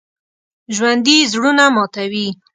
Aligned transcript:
ژوندي 0.75 1.17
زړونه 1.31 1.65
ماتوي 1.75 2.27